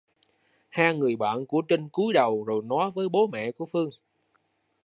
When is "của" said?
1.45-1.61, 3.51-3.65